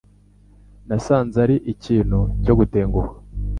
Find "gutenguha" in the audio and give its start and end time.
2.59-3.09